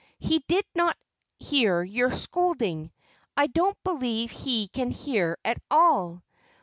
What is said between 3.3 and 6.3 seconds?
I don't believe he can hear at all.